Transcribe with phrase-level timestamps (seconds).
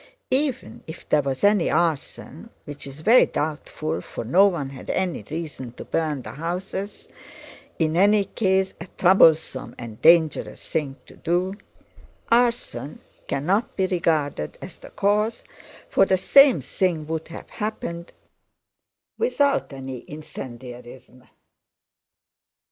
[0.33, 5.23] Even if there was any arson (which is very doubtful, for no one had any
[5.29, 11.53] reason to burn the houses—in any case a troublesome and dangerous thing to do),
[12.31, 15.43] arson cannot be regarded as the cause,
[15.87, 18.11] for the same thing would have happened
[19.19, 20.05] without any incendiarism.
[20.05, 21.29] * To Rostopchín's ferocious patriotism.